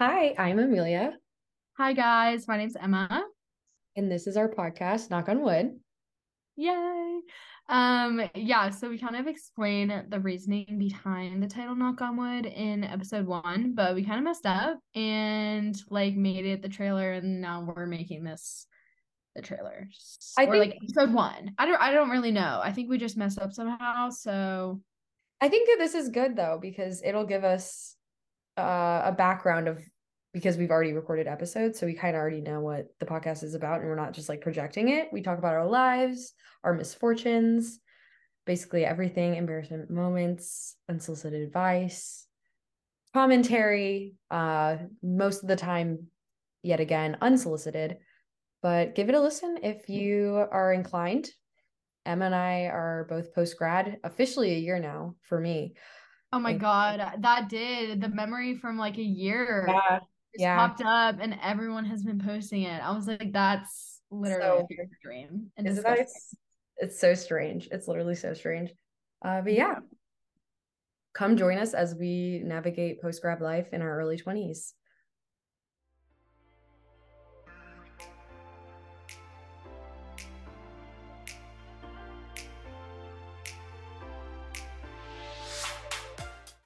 [0.00, 1.12] Hi, I'm Amelia,
[1.76, 3.22] Hi guys, my name's Emma.
[3.96, 5.78] and this is our podcast, Knock on Wood.
[6.56, 7.20] Yay.
[7.68, 12.46] Um yeah, so we kind of explain the reasoning behind the title Knock on Wood
[12.46, 17.12] in episode 1, but we kind of messed up and like made it the trailer
[17.12, 18.66] and now we're making this
[19.36, 19.86] the trailer.
[20.38, 21.54] I or like think- episode 1.
[21.58, 22.58] I don't I don't really know.
[22.64, 24.80] I think we just messed up somehow, so
[25.42, 27.96] I think that this is good though, because it'll give us
[28.56, 29.82] uh, a background of
[30.32, 33.54] because we've already recorded episodes, so we kind of already know what the podcast is
[33.54, 35.08] about, and we're not just like projecting it.
[35.12, 36.32] We talk about our lives,
[36.62, 37.80] our misfortunes,
[38.46, 42.26] basically everything, embarrassment moments, unsolicited advice,
[43.12, 46.06] commentary, uh, most of the time,
[46.62, 47.98] yet again, unsolicited.
[48.62, 51.30] But give it a listen if you are inclined.
[52.06, 55.74] Emma and I are both post grad, officially a year now for me.
[56.32, 60.56] Oh my Thank- god, that did the memory from like a year Yeah, just yeah.
[60.56, 62.80] popped up and everyone has been posting it.
[62.82, 65.50] I was like, that's literally So a dream.
[65.56, 66.04] And Isn't that disgusting.
[66.04, 66.34] it's,
[66.76, 67.68] it's so strange.
[67.72, 68.70] It's literally so strange.
[69.22, 69.76] Uh, but yeah,
[71.12, 74.72] come join us as we navigate post grad life in our early 20s.